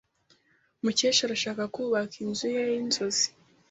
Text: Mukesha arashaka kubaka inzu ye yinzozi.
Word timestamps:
Mukesha 0.83 1.21
arashaka 1.27 1.63
kubaka 1.75 2.15
inzu 2.25 2.47
ye 2.55 2.61
yinzozi. 2.71 3.27